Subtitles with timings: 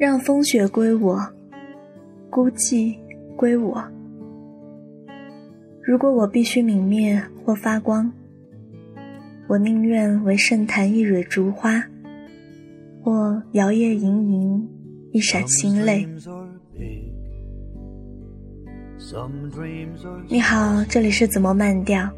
[0.00, 1.20] 让风雪归我，
[2.30, 2.96] 孤寂
[3.36, 3.84] 归我。
[5.82, 8.10] 如果我必须泯灭或发光，
[9.46, 11.84] 我宁愿为圣坛一蕊烛花，
[13.02, 14.66] 或摇曳盈盈
[15.12, 16.08] 一闪心泪。
[20.30, 22.08] 你好，这里是怎么慢调？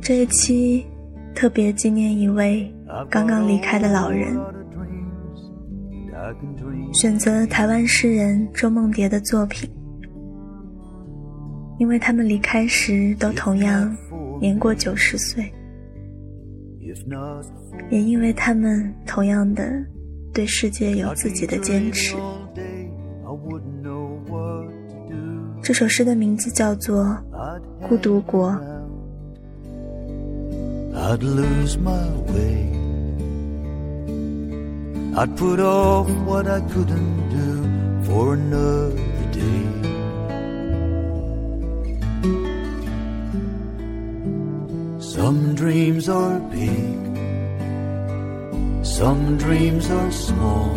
[0.00, 0.86] 这一期
[1.34, 2.72] 特别纪念一位
[3.10, 4.34] 刚刚离开的老人，
[6.94, 9.70] 选择台湾诗人周梦蝶的作品，
[11.78, 13.94] 因为他们离开时都同样
[14.40, 15.44] 年过九十岁。
[17.90, 19.70] 也因为他们同样的
[20.32, 22.16] 对世界有自己的坚持。
[25.70, 27.04] 这首诗的名字叫做
[27.88, 28.50] 《孤独国》。
[44.98, 46.98] Some dreams are big,
[48.82, 50.74] some dreams are small,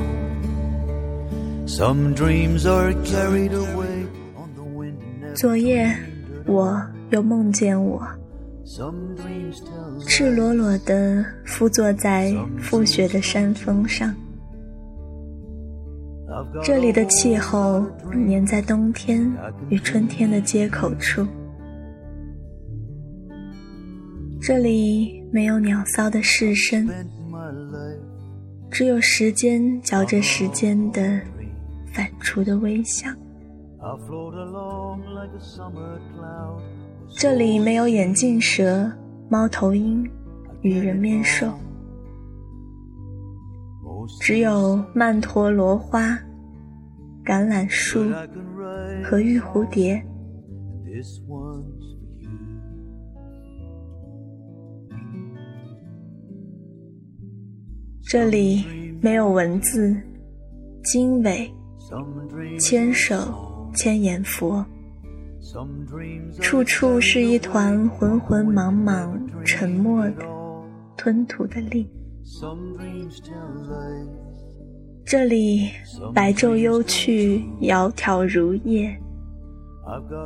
[1.66, 3.93] some dreams are carried away on the wind.
[5.36, 5.92] 昨夜，
[6.46, 8.02] 我又梦见我，
[10.06, 12.32] 赤裸裸地伏坐在
[12.62, 14.14] 覆雪的山峰上。
[16.62, 17.86] 这里的气候
[18.28, 19.32] 粘在冬天
[19.70, 21.26] 与春天的接口处。
[24.40, 26.88] 这里没有鸟骚的市声，
[28.70, 31.20] 只有时间嚼着时间的
[31.92, 33.08] 反刍的微笑。
[37.16, 38.90] 这里没有眼镜蛇、
[39.30, 40.10] 猫头鹰
[40.62, 41.52] 与人面兽，
[44.22, 46.18] 只有曼陀罗花、
[47.26, 48.00] 橄榄树
[49.04, 50.02] 和玉蝴蝶。
[58.02, 58.64] 这里
[59.02, 59.96] 没有文字、
[60.84, 61.52] 经纬、
[62.60, 63.18] 牵手、
[63.74, 64.66] 千言佛，
[66.40, 70.26] 处处是一团浑浑茫茫、沉默的、
[70.96, 71.90] 吞吐的力。
[75.06, 75.70] 这里
[76.14, 78.98] 白昼幽去，窈窕如夜，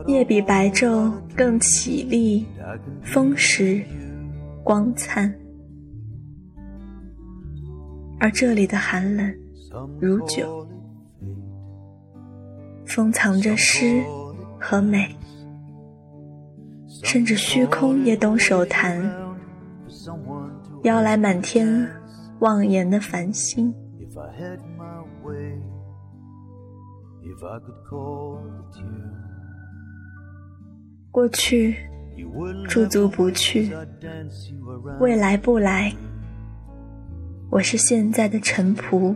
[0.06, 2.46] 夜比白昼更绮丽、
[3.04, 3.82] 丰实、
[4.64, 5.34] 光灿。
[8.20, 9.34] 而这里的寒冷
[10.00, 10.68] 如酒，
[12.98, 14.04] 封藏着诗
[14.60, 15.08] 和美，
[17.04, 19.00] 甚至虚空也懂手弹，
[20.82, 21.88] 邀来满天
[22.40, 23.72] 望眼的繁星。
[31.12, 31.76] 过去
[32.68, 33.72] 驻足不去，
[35.00, 35.94] 未来不来。
[37.52, 39.16] 我是现在的臣仆，